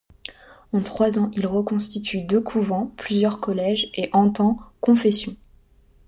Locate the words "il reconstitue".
1.35-2.21